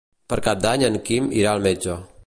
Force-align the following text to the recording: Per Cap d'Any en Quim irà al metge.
Per 0.31 0.37
Cap 0.47 0.63
d'Any 0.63 0.87
en 0.89 0.97
Quim 1.11 1.31
irà 1.43 1.53
al 1.53 1.65
metge. 1.69 2.01